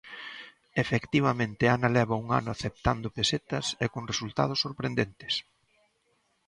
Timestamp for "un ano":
2.23-2.49